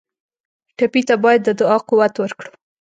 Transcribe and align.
ټپي 0.77 1.01
ته 1.07 1.15
باید 1.23 1.41
د 1.43 1.49
دعا 1.59 1.77
قوت 1.89 2.13
ورکړو. 2.19 2.51